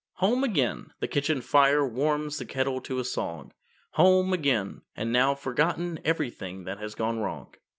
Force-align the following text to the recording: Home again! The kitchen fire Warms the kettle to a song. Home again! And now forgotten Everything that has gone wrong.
Home 0.13 0.43
again! 0.43 0.93
The 0.99 1.07
kitchen 1.07 1.41
fire 1.41 1.85
Warms 1.87 2.39
the 2.39 2.45
kettle 2.45 2.81
to 2.81 2.97
a 2.97 3.03
song. 3.03 3.53
Home 3.91 4.33
again! 4.33 4.81
And 4.95 5.13
now 5.13 5.35
forgotten 5.35 5.99
Everything 6.03 6.63
that 6.63 6.79
has 6.79 6.95
gone 6.95 7.19
wrong. 7.19 7.53